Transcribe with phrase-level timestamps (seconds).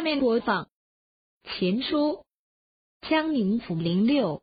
[0.00, 0.64] 下面播放
[1.44, 2.24] 《秦书·
[3.10, 4.42] 江宁府零六》。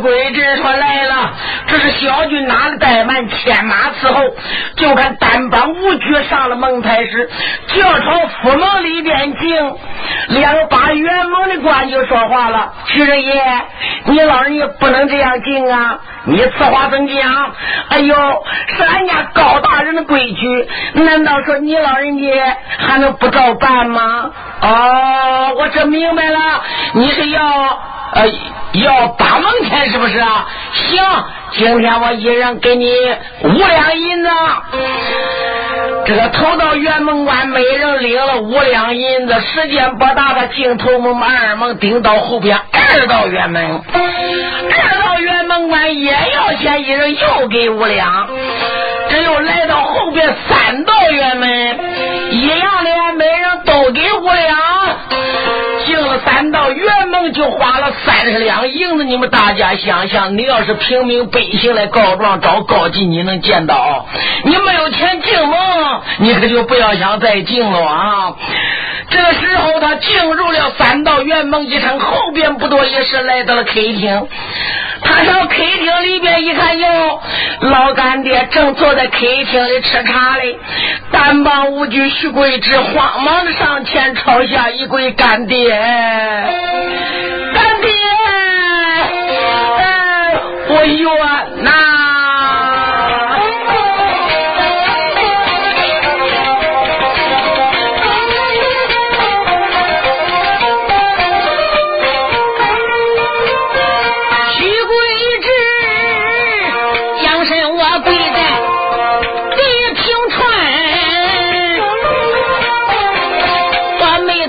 [0.00, 1.32] 鬼子说来了，
[1.66, 4.22] 这是小军拿了怠慢，牵马伺候。
[4.76, 7.30] 就看单帮武举上了蒙太师，
[7.68, 9.74] 就要朝府门里边进。
[10.28, 13.32] 两把元蒙的官就说话了：“徐仁爷，
[14.06, 15.98] 你老人家不能这样进啊！
[16.24, 17.54] 你此话怎讲？
[17.88, 18.14] 哎呦，
[18.76, 24.30] 是俺家高大人的规矩，难道说你老人家还能不照办吗？
[24.60, 26.38] 哦，我这明白了，
[26.94, 27.42] 你是要
[28.12, 28.28] 呃。”
[28.72, 30.46] 要八蒙钱是不是啊？
[30.74, 31.02] 行，
[31.52, 32.86] 今天我一人给你
[33.44, 34.28] 五两银子。
[36.06, 39.34] 这个头到辕门关，每人领了五两银子。
[39.40, 48.28] 时间不大，他进头门二门，顶到后边二道辕门，二道辕门关也要钱，一人又给五两。
[49.08, 51.78] 这又来到后边三道辕门，
[52.30, 54.75] 一样的，每人都给五两。
[57.32, 64.06] 就花了三十两银子，你们大家想想，你要是平民百姓来告状找高进，你能见到？
[64.44, 65.58] 你没有钱进门，
[66.18, 68.34] 你可就不要想再进了啊！
[69.08, 74.28] 这时候，他进入了三道辕门一场，后边不多一时来到了客厅。
[75.02, 77.20] 他到客厅里边一看，哟，
[77.60, 80.58] 老干爹正坐在客厅里吃茶嘞。
[81.12, 86.50] 单帮无惧徐贵之慌忙的上前朝下一跪，干爹，干
[87.80, 87.90] 爹，
[90.68, 91.06] 我冤
[91.62, 91.70] 呐！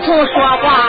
[0.07, 0.86] 不说话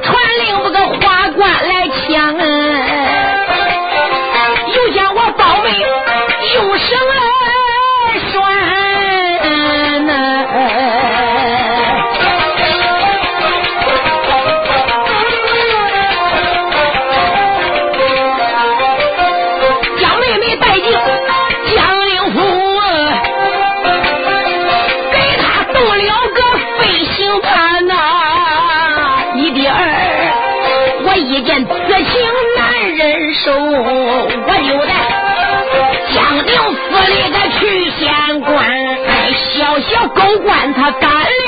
[0.00, 0.14] 穿
[0.44, 1.65] 领子个花冠
[40.92, 41.45] 敢。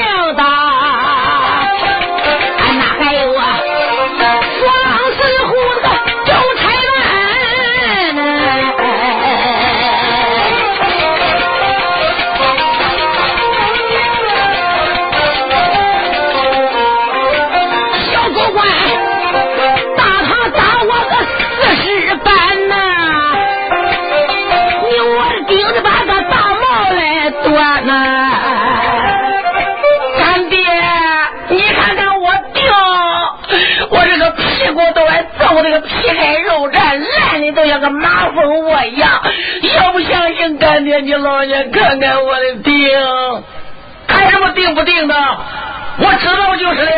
[37.91, 39.23] 麻烦我呀！
[39.63, 42.91] 要不相信，干爹你老娘看看我的病，
[44.07, 45.15] 看什么病不定的？
[46.01, 46.95] 我知道就是了。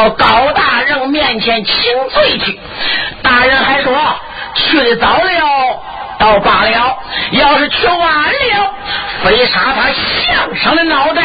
[0.00, 1.74] 到高大人面前请
[2.08, 2.58] 罪去。
[3.22, 3.92] 大人还说
[4.54, 5.82] 去的早了。”
[6.18, 6.98] 倒罢了，
[7.30, 8.74] 要是去晚了，
[9.24, 11.22] 非杀他项上的脑袋。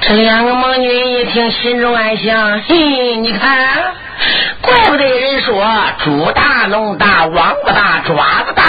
[0.00, 3.92] 这两个猛女一听，心中暗想：嘿，你看，
[4.62, 5.62] 怪不得人说
[6.02, 8.14] 猪大龙大，王八大，爪
[8.46, 8.64] 子大。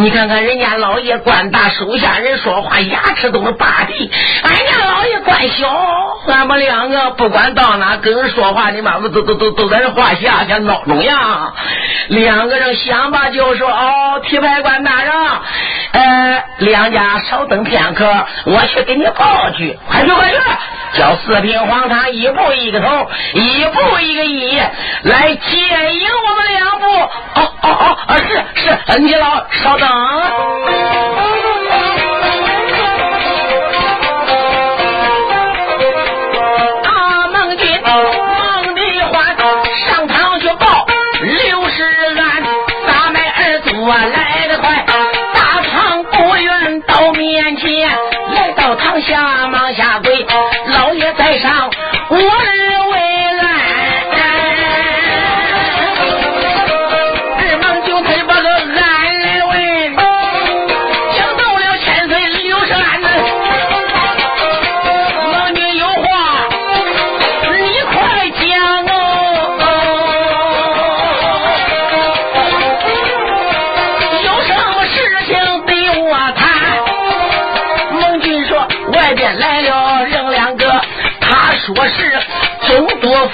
[0.00, 4.08] 你看看人家老爷官大，手下人说话牙齿都是拔地。
[4.44, 5.68] 俺家老爷官小，
[6.28, 11.52] 俺们两个不管到哪跟人说话，你妈妈都都都都在这话下，像闹钟样。
[12.10, 15.12] 两个人想吧，就说哦，提牌官大人，
[15.90, 18.08] 呃，两家稍等片刻，
[18.44, 20.38] 我去给你报去，快去快去，
[20.96, 24.60] 叫四品黄堂一步一个头，一步一个一，
[25.02, 26.86] 来接应我们两步。
[27.34, 29.87] 哦哦哦，是是，你老稍等。
[29.88, 31.07] 啊，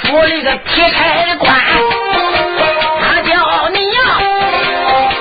[0.05, 1.55] 府里个铁差官，
[3.01, 3.99] 他叫你呀，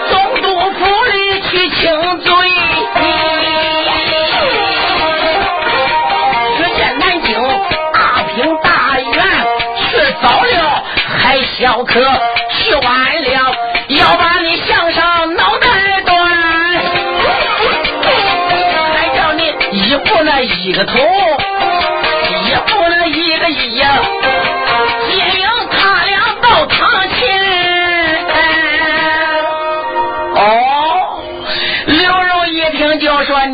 [0.10, 2.32] 总督府里去请罪。
[6.58, 7.42] 去见南京
[7.94, 9.14] 大平大员，
[9.78, 9.82] 去
[10.22, 10.84] 早了
[11.18, 11.94] 还小可，
[12.52, 13.56] 去晚了
[13.88, 16.14] 要把你项上脑袋断。
[18.94, 21.00] 还叫你一步那一个头。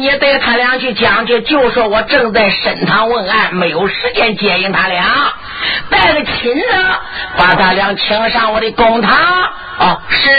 [0.09, 5.05] 也：“带他俩去讲去，就说我正在审堂问案，没有时间接应他俩。
[5.89, 6.99] 带个亲呢，
[7.37, 9.13] 把他俩请上我的公堂。”
[9.79, 10.29] 哦，是。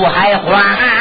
[0.00, 0.97] 我还还。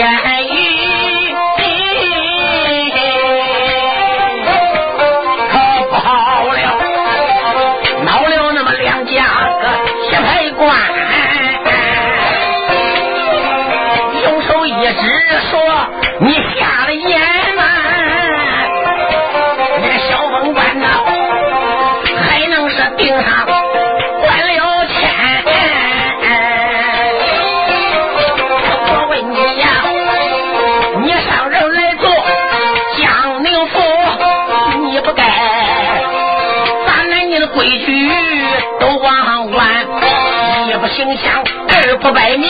[0.00, 0.29] 不
[37.60, 38.10] 规矩
[38.80, 39.84] 都忘完，
[40.66, 42.48] 一不行香，二不拜庙，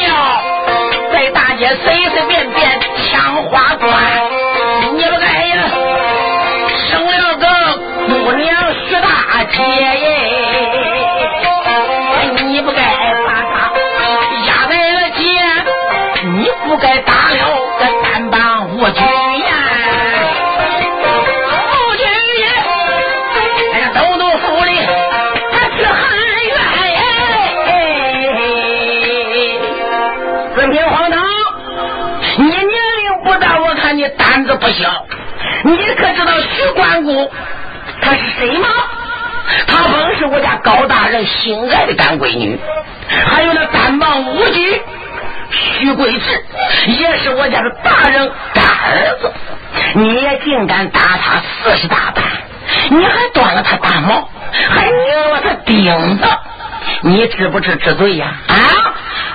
[1.12, 3.90] 在大街随随便便抢花冠，
[4.94, 5.64] 你不该呀，
[6.88, 7.44] 生了个
[8.06, 8.54] 姑娘
[8.86, 10.06] 徐大姐耶，
[12.46, 12.80] 你不该
[13.26, 13.72] 把她
[14.46, 15.20] 压在了街，
[16.22, 17.36] 你不该打了
[17.80, 19.59] 个单帮无局呀。
[34.60, 35.06] 不小，
[35.64, 37.30] 你可知道徐关公
[38.02, 38.68] 他是谁吗？
[39.66, 42.58] 他本是我家高大人心爱的干闺女，
[43.26, 44.82] 还有那单棒武举
[45.50, 46.44] 徐贵志，
[46.86, 49.32] 也是我家的大人干儿子。
[49.94, 52.22] 你也竟敢打他四十大板，
[52.90, 54.28] 你还断了他大毛，
[54.68, 56.24] 还拧了他钉子，
[57.02, 58.34] 你知不知知罪呀？
[58.48, 58.54] 啊！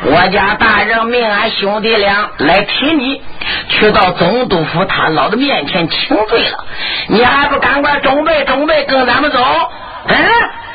[0.03, 3.21] 我家大人命俺兄弟俩来提你，
[3.69, 6.65] 去到总督府他老的面前请罪了。
[7.07, 9.39] 你还不赶快准备准备，跟咱们走？
[10.07, 10.15] 嗯，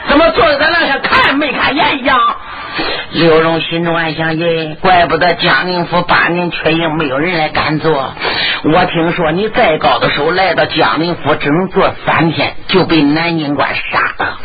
[0.08, 2.18] 怎么坐在那像看没看眼一样？
[3.12, 8.14] 刘荣心中暗想：耶，怪不得江宁府八年缺营，没有人来敢做。
[8.62, 14.38] 我听说你再高的时候来到江宁府，只能做三天，就被南京官杀了。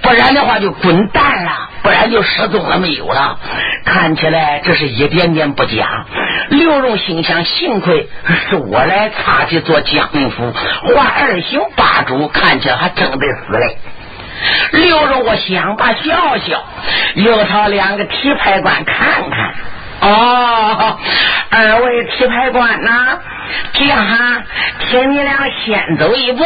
[0.00, 3.38] 不然的话就滚蛋了，不然就失踪了没有了。
[3.84, 6.06] 看起来这是一点点不假。
[6.50, 8.08] 刘荣心想：幸亏
[8.48, 10.52] 是我来插去做江宁府，
[10.94, 13.78] 换二刑八主，看起来还真得死嘞。
[14.72, 16.64] 刘荣，我想把笑笑，
[17.14, 19.54] 又朝两个提牌官看看。
[20.00, 20.98] 哦，
[21.50, 23.18] 二位提牌官呐，
[23.72, 24.42] 这样哈，
[24.88, 26.44] 请你俩先走一步，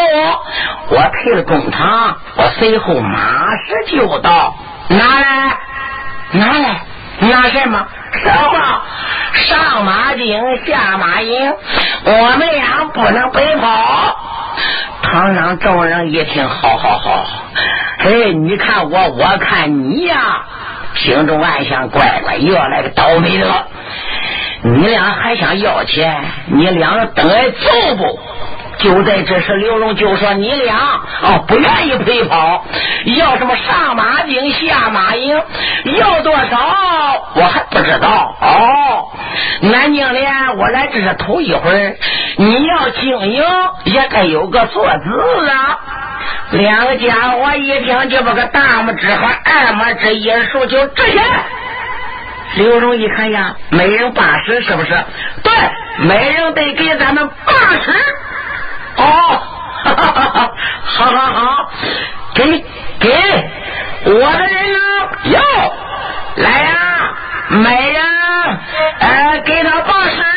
[0.91, 4.55] 我退了公堂，我随后马上就到。
[4.89, 5.59] 拿来，
[6.33, 6.81] 拿来，
[7.21, 7.87] 拿什么？
[8.13, 8.83] 什么？
[9.35, 11.55] 上马顶，下马营，
[12.05, 14.17] 我们俩不能白跑。
[15.03, 17.27] 堂上众人一听，好好好，
[17.99, 20.45] 哎，你看我，我看你呀，
[20.95, 23.67] 心中暗想：乖乖，又要来个倒霉的。
[24.63, 26.25] 你俩还想要钱？
[26.47, 28.19] 你俩等来走不？
[28.79, 30.77] 就在这时，刘荣就说：“你俩
[31.23, 32.65] 哦，不愿意陪跑，
[33.17, 35.43] 要什么上马精下马营，
[35.99, 39.09] 要多少我还不知道哦。
[39.61, 41.99] 南京连我来这是头一回，
[42.37, 43.43] 你要经营
[43.85, 45.79] 也该有个坐姿啊。”
[46.53, 51.21] 两个家伙一听，就把个大拇指和二拇指一竖，就这些。
[52.55, 54.91] 刘荣一看呀，每人八十，是不是？
[55.43, 55.53] 对，
[55.99, 57.93] 每人得给咱们八十。
[58.97, 59.03] 哦，
[59.85, 60.53] 哈哈哈哈
[60.85, 61.71] 好好好，
[62.35, 62.65] 给
[62.99, 63.09] 给
[64.05, 64.79] 我的人呢？
[65.25, 65.41] 哟
[66.37, 67.15] 来呀，
[67.49, 68.03] 美人
[69.01, 70.36] 呃给他八十。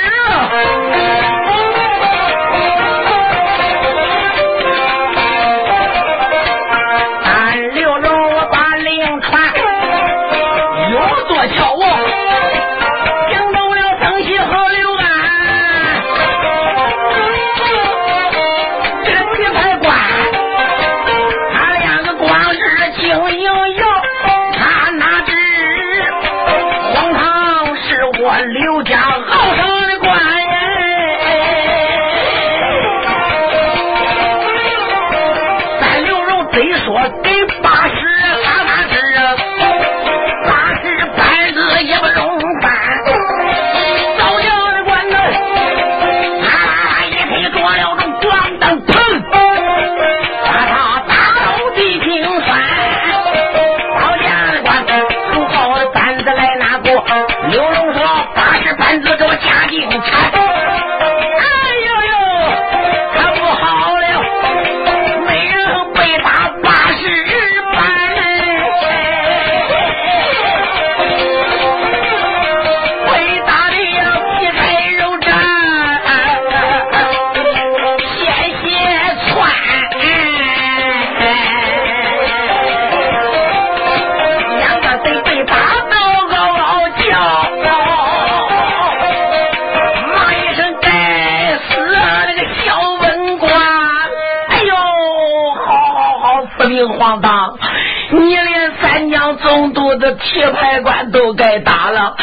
[100.30, 102.15] 棋牌官都该打了，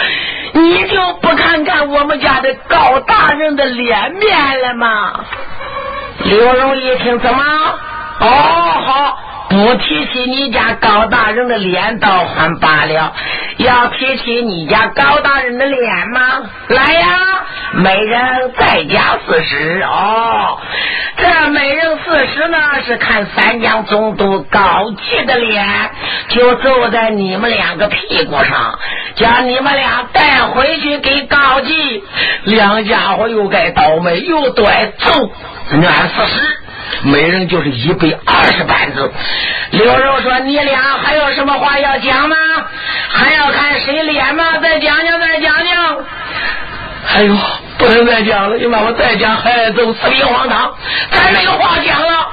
[0.53, 5.25] 你就不看看我们家的高大人的脸面了吗？
[6.25, 7.42] 刘荣一听，怎么？
[8.21, 9.19] 哦，好，
[9.51, 13.12] 不提起你家高大人的脸倒还罢了，
[13.59, 16.21] 要提起你家高大人的脸吗？
[16.69, 17.19] 来呀，
[17.74, 20.59] 每人再加四十哦。
[21.16, 25.66] 这每人四十呢，是看三江总督高吉的脸，
[26.29, 28.79] 就揍在你们两个屁股上，
[29.16, 32.05] 将你们俩带回去给高吉。
[32.44, 35.31] 两家伙又该倒霉又该揍，
[35.72, 36.40] 那四十。
[37.02, 39.12] 每人就是一百二十板子。
[39.72, 42.37] 刘荣说：“你俩还有什么话要讲吗？
[43.09, 44.59] 还要看谁脸吗？
[44.62, 45.98] 再讲讲，再讲讲。”
[47.09, 47.35] 哎呦，
[47.79, 48.57] 不能再讲了！
[48.57, 50.75] 你把我再讲，还都死里荒唐。
[51.11, 52.29] 咱没有话讲了。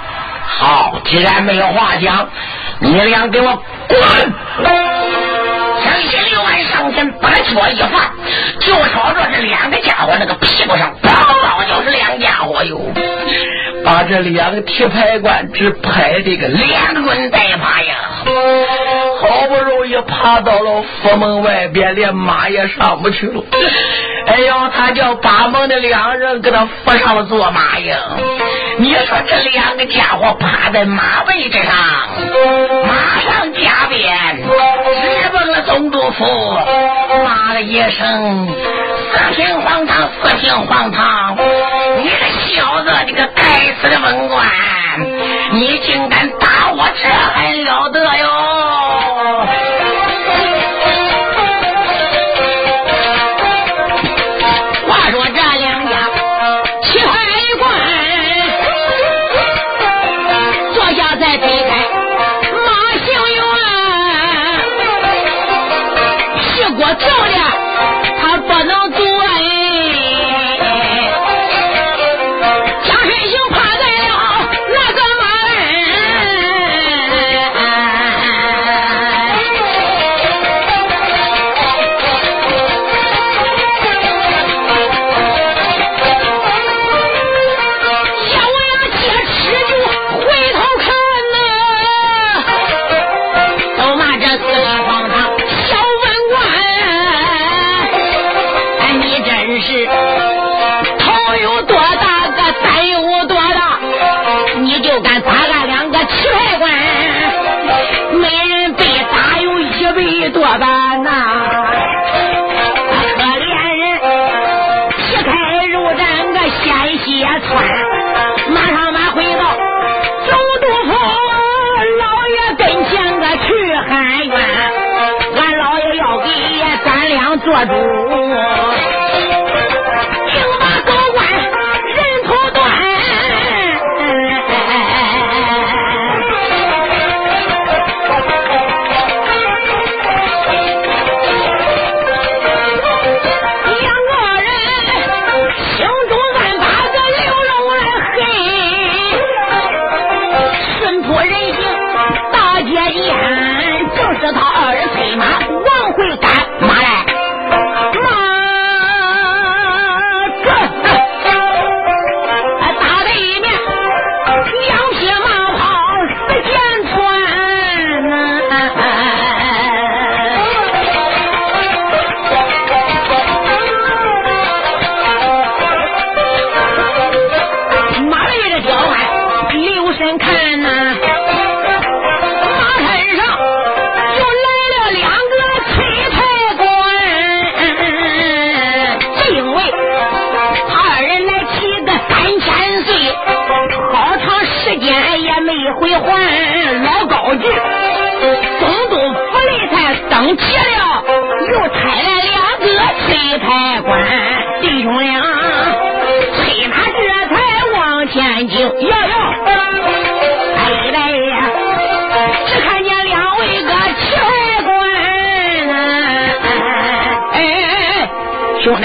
[0.45, 2.27] 好，既然没有话讲，
[2.79, 3.99] 你俩给我滚！
[5.83, 8.01] 张先六万上前把脚一放，
[8.59, 11.67] 就朝着这两个家伙那个屁股上，砰！
[11.67, 12.79] 就是两家伙哟。
[13.83, 17.95] 把这两个铁牌官只拍的个连滚带爬呀！
[19.19, 23.43] 好不容易爬到了府门外边，连马也上不去了。
[24.27, 27.97] 哎呦，他叫八门的两人给他扶上了坐马呀！
[28.77, 31.73] 你说这两个家伙趴在马背之上，
[32.87, 34.37] 马上加鞭，
[35.21, 36.25] 直奔了总督府，
[37.23, 38.47] 骂了一声
[39.13, 41.37] ：“四平荒唐，四平荒唐！
[41.97, 42.09] 你
[42.83, 44.47] 个小子，你个该死的文官，
[45.53, 48.27] 你竟敢打我，这还了得哟！”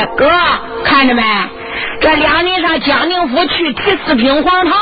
[0.06, 0.30] 哥，
[0.84, 1.22] 看着没？
[2.00, 4.72] 这两人上江宁府去提四品黄堂，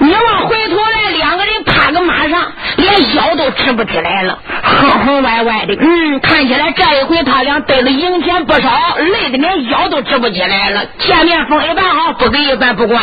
[0.00, 5.74] 你往回头来，两个人趴个马上，连腰都直不起来了，哼哼歪歪的。
[5.80, 10.84] 嗯，看起来这一回他俩得了赢钱不少，累的连腰都直不起来了。
[10.98, 13.02] 见面风一般好，不给一般不管。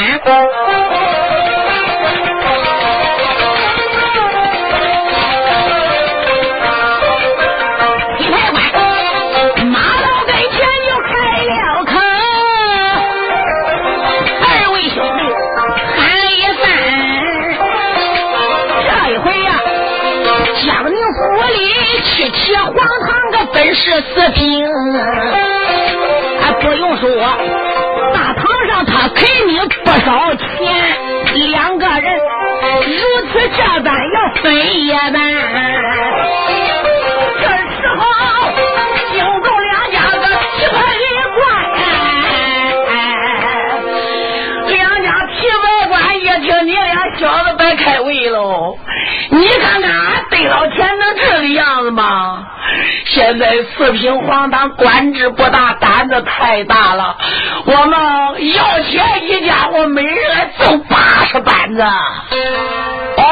[22.66, 22.76] 黄
[23.08, 24.66] 堂个本是四品，
[26.42, 27.10] 还不用说，
[28.14, 30.46] 大堂上他肯定不少钱。
[31.50, 33.02] 两个人如
[33.32, 34.44] 此这般要分
[34.86, 35.14] 也难，
[37.42, 38.02] 这时候
[39.12, 40.24] 惊动两家的
[40.56, 40.76] 旗怪
[41.36, 41.38] 官，
[44.70, 48.78] 两家旗牌官一听你俩小子白开胃喽，
[49.30, 52.48] 你看看俺得到钱能这个样子吗？
[53.16, 57.16] 现在四平皇堂官职不大，胆子太大了。
[57.64, 57.98] 我们
[58.54, 61.82] 要钱一家伙，每人挣八十板子。
[61.82, 63.24] 哦，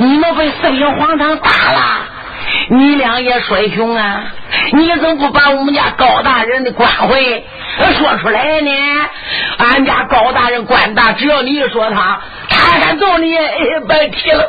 [0.00, 1.80] 你们被四平皇堂打了？
[2.68, 4.24] 你俩也衰穷啊！
[4.72, 7.44] 你怎么不把我们家高大人的官回
[7.98, 8.70] 说出来呢？
[9.58, 13.36] 俺家高大人官大，只要你一说他，他敢揍你，
[13.88, 14.44] 白提了。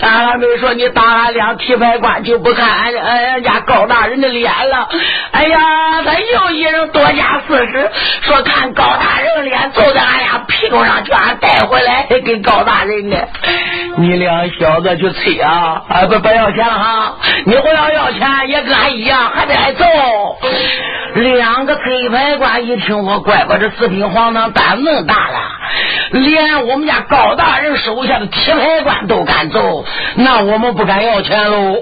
[0.00, 4.88] 俺还没说你打俺俩提牌官，就不看俺俺家高大人的脸了。
[5.32, 5.58] 哎呀，
[6.04, 7.90] 他又一人多加四十，
[8.22, 13.16] 说看高大人脸，揍在俺俩屁股上，叫俺带回来给高大人呢。
[14.00, 15.82] 你俩小子去催啊！
[15.88, 17.16] 啊，不不要钱了哈！
[17.44, 19.84] 你不要要钱，也跟俺一样，还得挨揍。
[21.14, 25.40] 两个催牌官一听，我乖乖，这四品皇堂胆那么大了，
[26.12, 29.84] 连我们家高大人手下的铁牌官都敢揍，
[30.14, 31.76] 那我们不敢要钱喽。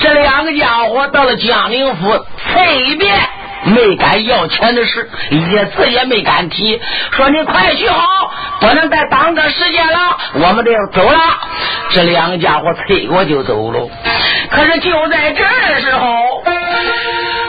[0.00, 3.14] 这两个家伙到了江宁府，随便
[3.64, 5.40] 没敢要钱的事，一
[5.76, 6.80] 字也没敢提。
[7.12, 11.18] 说你快去好，不能再耽搁时间了，我们得要走了。
[11.90, 13.88] 这两家伙催我就走了。
[14.50, 15.44] 可是就在这
[15.80, 16.42] 时候。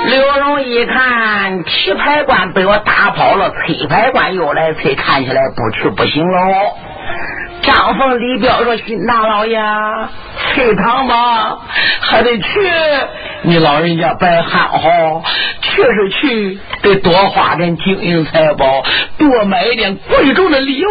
[0.07, 6.77] 刘荣一看，棋牌官被我打跑了，催牌官又来催，看起来不去不行喽。
[7.65, 9.59] 张凤、李彪说：“新大老爷，
[10.53, 11.57] 退堂吧，
[11.99, 12.47] 还得去。
[13.41, 15.23] 你老人家别憨好，
[15.61, 18.83] 去是去，得多花点金银财宝，
[19.17, 20.89] 多买一点贵重的礼物，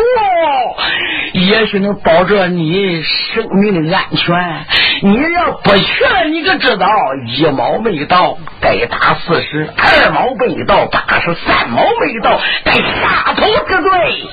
[1.34, 4.66] 也许能保证你生命的安全。
[5.02, 6.88] 你要不去了，你可知道，
[7.26, 14.26] 一毛没到该打四十，二毛没到八十，三毛没到该杀头之罪。”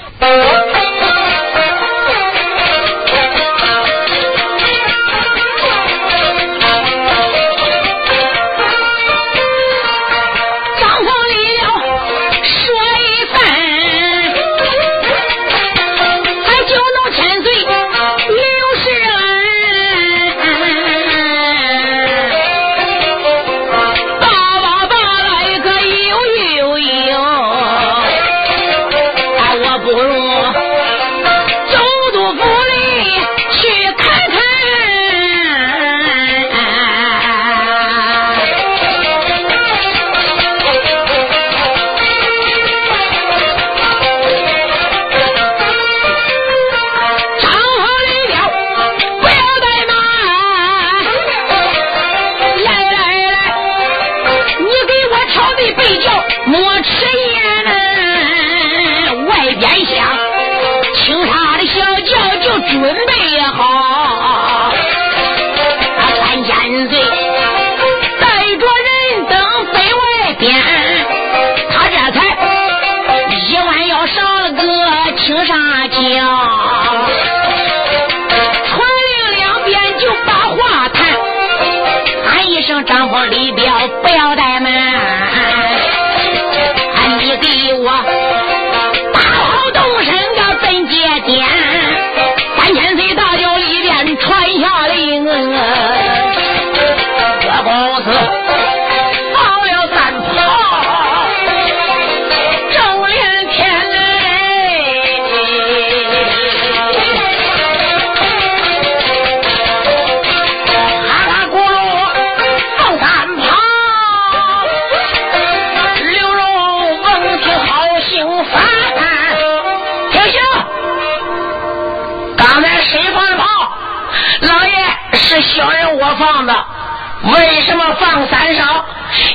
[127.24, 128.66] 为什么放三声？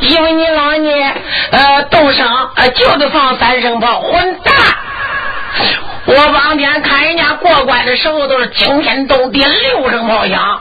[0.01, 1.14] 因为你老爷
[1.53, 4.55] 呃动声呃就得放三声炮，混蛋！
[6.07, 10.61] 我往天看人家过关的时候都是惊天动地六声炮响，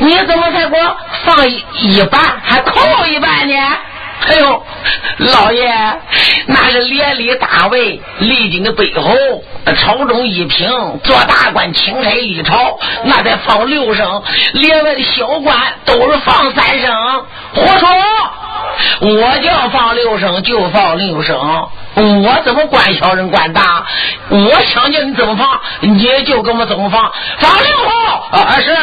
[0.00, 3.54] 你怎么才给我放一半还扣一半呢？
[4.26, 4.62] 哎呦，
[5.18, 5.70] 老爷，
[6.46, 9.14] 那是连里大位，历经的背后，
[9.76, 10.68] 朝中一品，
[11.04, 14.22] 做大官，钦差一朝，那得放六声；
[14.54, 17.24] 连外的小官都是放三声。
[17.54, 17.88] 胡说！
[19.00, 23.84] 我叫放六声就放六声，我怎么管小人管大？
[24.30, 28.74] 我想叫你怎么放，你就给我怎么放，放六号啊是。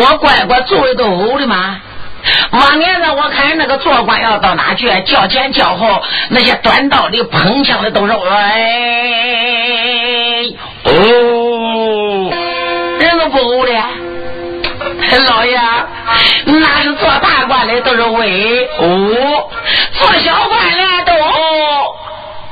[0.00, 1.80] 我乖乖座位都呕的嘛？
[2.50, 8.18] 往年呢，我看那个做官要到哪去，叫前叫后，那些短道的、捧枪的都是哎
[10.84, 12.30] 哦，
[13.00, 13.72] 人都不呕的。
[15.26, 15.58] 老爷，
[16.44, 19.48] 那是做大官的都是喂哦，
[19.92, 21.94] 做小官的都哦。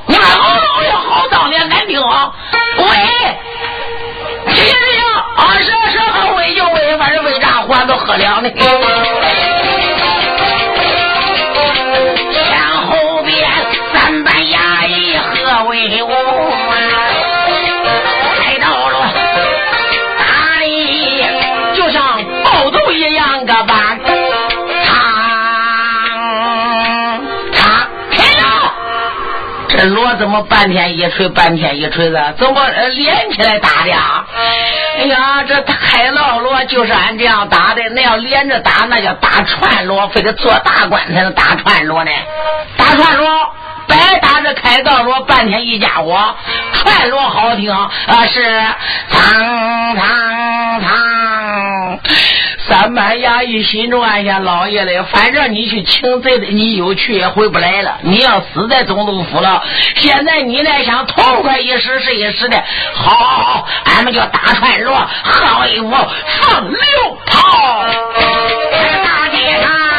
[0.07, 2.33] 你们哦哟，好当的难听啊！
[2.79, 2.85] 喂，
[4.47, 5.03] 行行行，
[5.37, 5.76] 啊是是，好
[6.99, 8.51] 反正为啥话都喝了呢？
[12.33, 13.47] 前后边
[13.93, 16.11] 三班衙役何为我？
[30.17, 32.35] 怎么半天一锤，半天一锤的？
[32.39, 33.93] 怎么连起来打的？
[34.99, 37.83] 哎呀，这开牢锣就是俺这样打的。
[37.91, 42.11] 那要连着打，那叫打串锣，非得做大官才能打串锣呢。
[42.77, 43.29] 打串锣，
[43.87, 46.35] 白打这开道锣，半天一家伙。
[46.73, 47.91] 串锣好听啊，
[48.33, 48.43] 是
[49.11, 50.36] 唱唱唱。
[52.69, 57.99] 三班衙役心中暗想：老爷嘞，反正你去请罪的，你有去也回不来了。
[58.03, 59.63] 你要死在总督府了。
[59.97, 62.63] 现在你来想痛快一时是一时的。
[62.95, 66.79] 好，俺们就打穿锣，喝一壶，放六
[67.27, 67.87] 炮，
[69.05, 69.96] 大街上。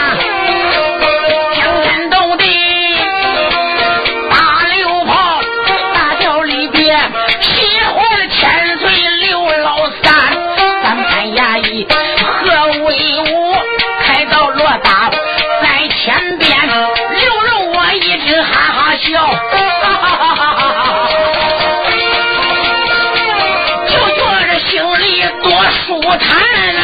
[26.08, 26.30] 不谈
[26.76, 26.84] 啦，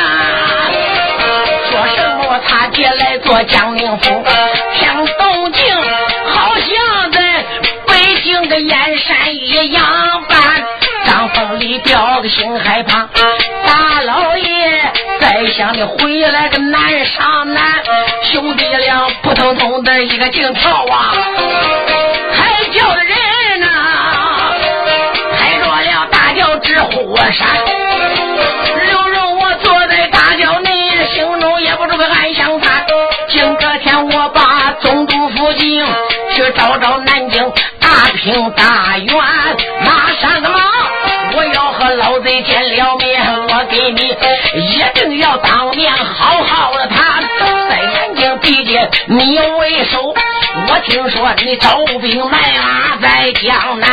[1.72, 4.22] 说什么他爹来做江宁府，
[4.74, 5.74] 听动静，
[6.28, 7.46] 好像在
[7.88, 9.82] 北京的燕山一样
[10.28, 10.38] 般。
[11.06, 13.08] 张凤里吊个心害怕，
[13.66, 14.92] 大老爷
[15.22, 17.64] 在想你回来个难上难，
[18.30, 21.16] 兄弟俩扑通通的一个劲跳啊，
[22.34, 23.68] 还叫的人呐，
[25.40, 27.83] 开着了大轿直火山。
[36.34, 39.16] 去找找南京大平大院，
[39.86, 40.62] 马上个忙！
[41.36, 44.16] 我要和老贼见了面，我给你
[44.60, 47.24] 一定要当面好好的谈。
[47.70, 50.14] 在南京地界你为首，
[50.68, 53.90] 我听说你招兵买马在江南，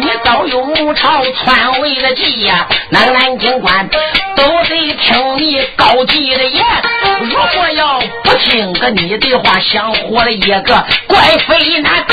[0.00, 2.66] 你早有谋朝篡位的计呀！
[2.90, 3.88] 那南京官
[4.36, 6.64] 都得听你高级的言。
[7.20, 11.18] 如果要不听个你的话，想活了一个怪
[11.48, 12.04] 非难。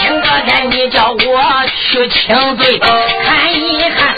[0.00, 4.14] 今个天你叫我去请罪，看一看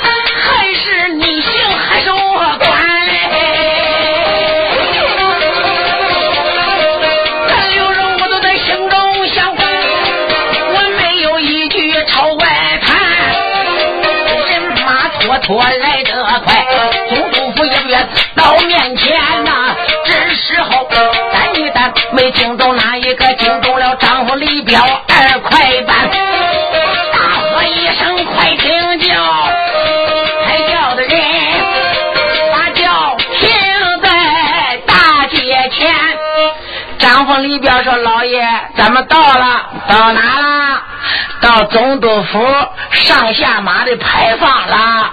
[22.12, 23.32] 没惊动哪一个？
[23.34, 26.10] 惊动了丈夫李彪二块半。
[27.12, 29.14] 大喝一声，快停轿！
[30.46, 31.10] 才叫的人
[32.52, 33.50] 把轿停
[34.02, 35.94] 在大街前。
[36.98, 40.82] 丈夫李彪说：“老爷，咱们到了，到哪了？”
[41.42, 42.40] 到总督府
[42.92, 45.12] 上下马的牌坊了。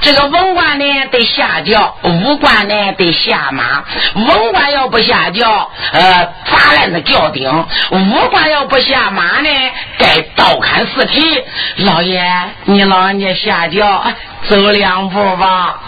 [0.00, 3.84] 这个文官呢得下轿，武官呢得下马。
[4.14, 7.48] 文官要不下轿，呃，砸烂的轿顶；
[7.92, 9.48] 武官要不下马呢，
[9.98, 11.44] 该刀砍四蹄。
[11.76, 12.28] 老爷，
[12.64, 14.04] 你老人家下轿，
[14.48, 15.78] 走两步吧。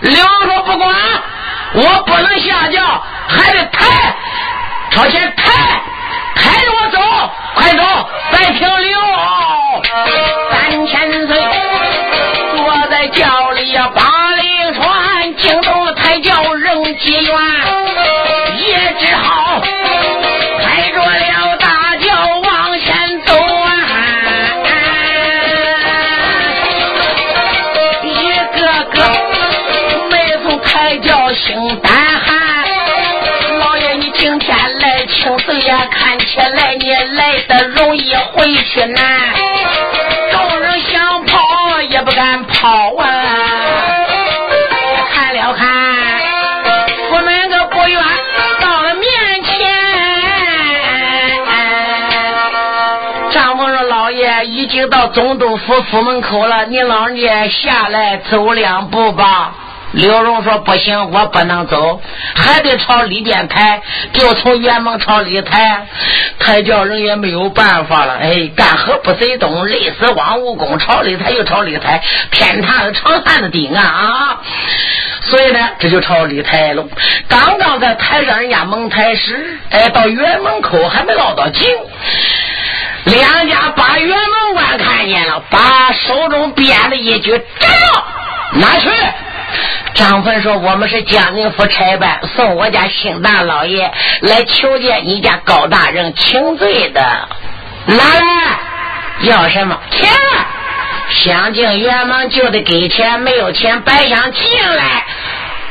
[0.00, 0.94] 刘说不管，
[1.72, 4.14] 我不能下轿，还得抬，
[4.90, 5.44] 朝前抬。
[6.34, 7.00] 抬着我走，
[7.54, 7.82] 快走！
[8.32, 9.00] 再停留
[10.50, 11.36] 三千岁，
[12.56, 13.24] 坐在轿
[37.88, 39.02] 容易，回去难。
[40.30, 43.06] 众人想跑也不敢跑啊！
[45.10, 45.66] 看了看，
[47.10, 47.98] 我们个不远，
[48.60, 49.08] 到了面
[49.42, 49.56] 前。
[53.30, 59.54] 张夫说：“老爷已经到总督府府门口了，你老人家下来走两步吧。”
[59.92, 62.00] 刘荣说：“不行，我不能走，
[62.34, 63.80] 还得朝里边抬，
[64.12, 65.86] 就从辕门朝里抬。
[66.38, 68.18] 抬轿人也没有办法了。
[68.20, 70.78] 哎，干活不随动，累死王武功。
[70.78, 74.40] 朝里抬又朝里抬，天塌了长汉的顶啊啊！
[75.22, 76.84] 所以呢，这就朝里抬了。
[77.26, 81.66] 刚刚在抬上人家蒙台时，哎，到辕门口还没落到井，
[83.04, 88.90] 两家把辕门关看见了，把手中鞭子一举，站住，拿去。”
[89.94, 93.90] 张坟说：“我们是江宁府差班，送我家兴大老爷
[94.20, 97.00] 来求见你家高大人请罪的。
[97.86, 98.58] 拿来，
[99.22, 100.08] 要什么钱？
[101.10, 104.44] 想进辕门就得给钱，没有钱白想进
[104.76, 105.04] 来。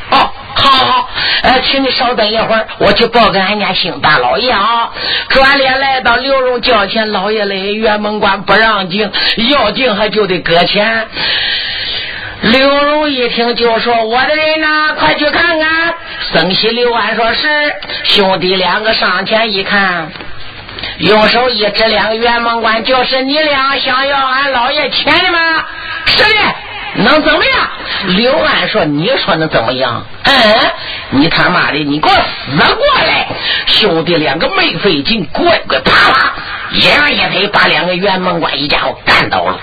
[0.10, 1.10] 哦，好好，
[1.44, 4.90] 呃，请你稍等一会儿，我去报给俺家兴大老爷啊。
[5.30, 9.10] 转脸来到刘荣轿前，老爷来，辕门关不让进，
[9.52, 11.08] 要进还就得搁钱。”
[12.42, 15.94] 刘荣一听就说：“我的人呐，快去看看。”
[16.32, 17.48] 生喜刘安说是
[18.04, 20.12] 兄弟两个上前一看，
[21.00, 25.66] 用手一指两个圆梦关，就是你俩想要俺老爷钱的吗？
[26.06, 27.70] 是的，能怎么样？
[28.16, 30.06] 刘安说：“你说能怎么样？
[30.24, 30.34] 嗯，
[31.10, 33.28] 你他妈的，你给我死过来！”
[33.66, 36.34] 兄弟两个没费劲，乖乖啪啪，
[36.72, 39.60] 一样一推，把两个圆梦关一家伙干倒了。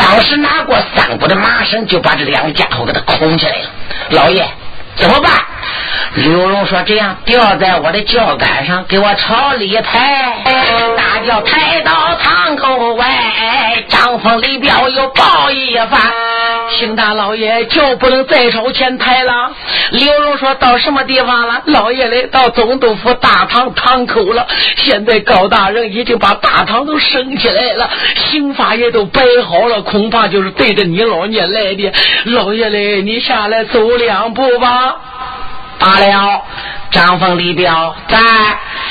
[0.00, 3.64] 当时拿过三股的麻绳，就把这两个家伙给他捆起来了。
[4.10, 4.48] 老爷，
[4.96, 5.30] 怎么办？
[6.14, 10.42] 刘荣说：“这样吊在我的轿杆上，给我朝里抬。
[10.96, 13.06] 大轿抬到堂口外，
[13.88, 16.00] 张风李彪又抱一番。
[16.70, 19.52] 邢大老爷就不能再朝前抬了。”
[19.92, 21.62] 刘荣说到什么地方了？
[21.66, 24.46] 老爷嘞，到总督府大堂堂口了。
[24.76, 31.92] 现在高大人已经把大堂都升起来了，刑法也都摆好了，恐怕就是对着你老爷来的。
[32.26, 34.96] 老爷嘞，你下来走两步吧。
[35.78, 36.42] 罢了，
[36.90, 38.18] 张凤、李彪，在，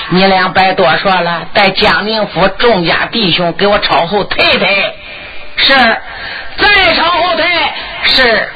[0.09, 4.95] 你俩别多说了，带江宁府众家弟兄给我朝后退退。
[5.63, 5.73] 是，
[6.57, 7.45] 再朝后退。
[8.03, 8.49] 是，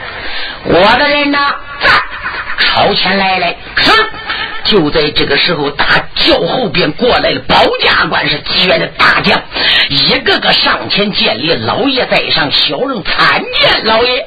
[0.66, 1.38] 我的人呢？
[1.82, 1.91] 在。
[2.60, 3.91] 朝前来来，是。
[4.64, 5.86] 就在这个时候，大
[6.16, 9.39] 轿后边过来了，保家官是几员的大将，
[9.89, 11.54] 一个个上前见礼。
[11.54, 14.26] 老爷在上，小人参见老爷。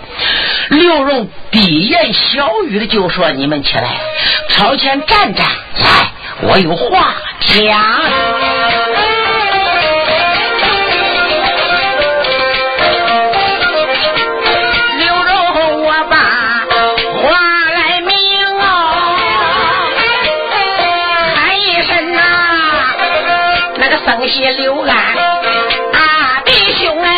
[0.68, 3.96] 刘荣低言小语的就说：“你们起来，
[4.50, 5.46] 朝前站站，
[5.78, 6.12] 来，
[6.42, 7.56] 我有话讲。”
[24.16, 27.10] 东西刘安啊，弟兄哎，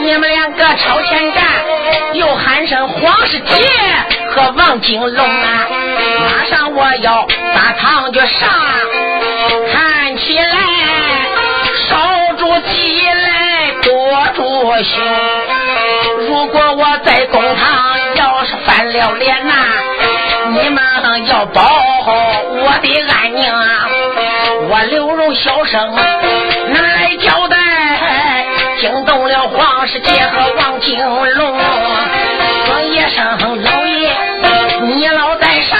[0.00, 1.42] 你们两个朝前站，
[2.12, 3.56] 又喊声黄世杰
[4.30, 5.66] 和王金龙啊，
[6.20, 8.48] 马上我要把堂就上，
[9.72, 10.56] 看起来
[11.88, 11.96] 守
[12.38, 15.02] 住几来多住心，
[16.28, 19.54] 如果我在公堂要是翻了脸呐。
[20.62, 20.82] 你们
[21.26, 22.12] 要保好
[22.48, 23.88] 我的安宁啊！
[24.68, 27.56] 我刘荣小声拿来交代，
[28.80, 31.58] 惊动了黄世杰和王金龙，
[32.66, 34.10] 说一声老爷，
[34.82, 35.78] 你老在上，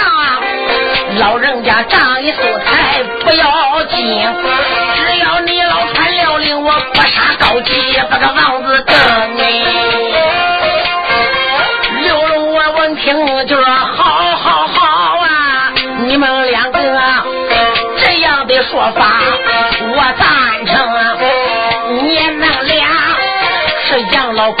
[1.19, 4.27] 老人家仗义疏财不要紧，
[4.95, 8.95] 只要你老传了令，我不杀高级，把个王子等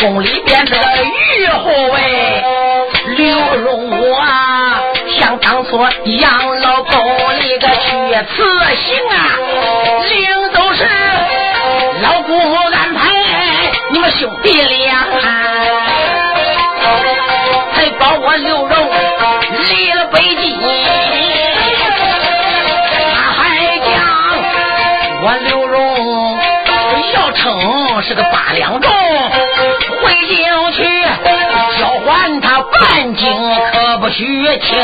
[0.01, 0.75] 宫里边的
[1.37, 2.43] 御护卫，
[3.17, 4.19] 刘荣我
[5.19, 7.85] 想当初养老宫里个去
[8.33, 8.43] 辞
[8.75, 9.13] 行啊，
[10.09, 10.83] 领都是
[12.01, 13.11] 老姑母安排，
[13.91, 15.05] 你们兄弟俩。
[17.75, 18.89] 才把我刘荣
[19.69, 20.59] 离了北京，
[23.13, 23.87] 他还讲
[25.23, 26.39] 我刘荣
[27.13, 28.91] 要称是个八两重，
[32.63, 33.27] 半斤，
[33.73, 34.25] 可不许
[34.59, 34.79] 轻。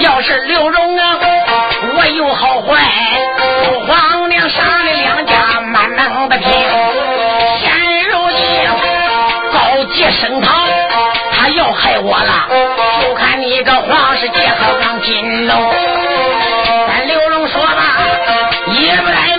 [0.00, 1.18] 要是刘荣啊，
[1.96, 2.90] 我有好坏，
[3.86, 6.48] 皇娘杀了两家，满能的拼。
[7.60, 7.70] 现
[8.08, 8.42] 如今
[9.52, 10.68] 高级升堂。
[11.36, 12.48] 他要害我了，
[13.02, 15.74] 就看你这黄世杰和王金龙。
[16.88, 18.00] 咱刘荣说吧，
[18.68, 19.36] 也不来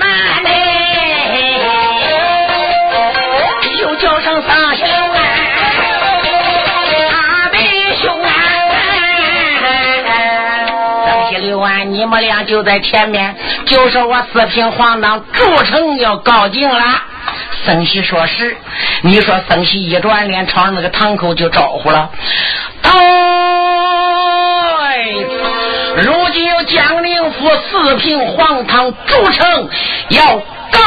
[12.06, 13.36] 我们俩就在前面，
[13.66, 17.02] 就说我四平黄堂筑城要告定了。
[17.66, 18.56] 僧喜说是，
[19.02, 22.12] 你说僧喜一转脸朝那个堂口就招呼了。
[22.84, 22.92] 哎，
[26.04, 29.68] 如今有江宁府四平黄堂筑城
[30.10, 30.24] 要
[30.72, 30.80] 告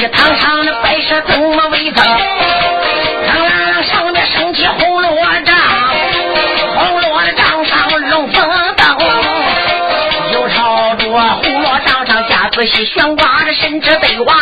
[0.00, 2.02] 家子喜堂上的摆设怎么威风？
[3.26, 5.54] 当啷上面升起红罗帐，
[6.74, 8.98] 红罗的帐上龙凤灯，
[10.32, 14.36] 又朝着红罗帐上家子喜悬挂着神之对王，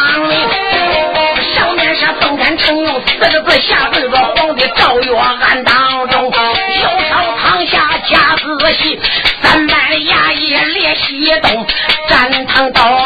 [1.55, 9.01] 上面是凤山城用四个字，下对着皇帝诏曰案当中，右朝堂下家子喜
[9.43, 11.67] 三百衙役列西东，
[12.09, 12.97] 战堂刀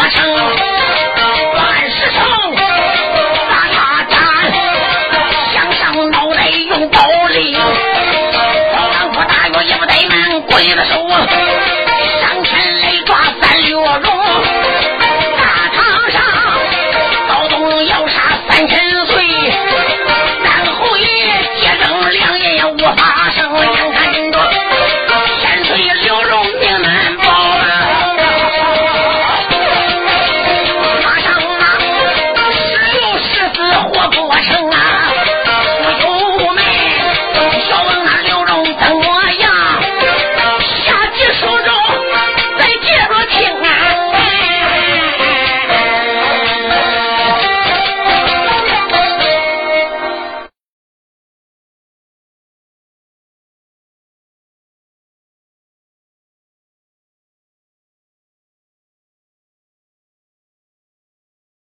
[0.00, 0.16] 我曾
[1.54, 2.16] 玩失手
[3.50, 4.14] 打他战
[5.52, 5.82] 想上
[6.12, 10.84] 脑袋用暴力老打药也不得慢鬼子的